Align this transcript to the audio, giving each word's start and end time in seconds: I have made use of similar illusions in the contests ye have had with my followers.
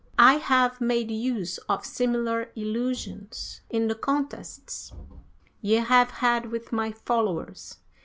I 0.17 0.37
have 0.37 0.81
made 0.81 1.11
use 1.11 1.59
of 1.69 1.85
similar 1.85 2.49
illusions 2.55 3.61
in 3.69 3.87
the 3.87 3.93
contests 3.93 4.91
ye 5.61 5.75
have 5.75 6.09
had 6.09 6.49
with 6.49 6.71
my 6.71 6.91
followers. 6.91 7.77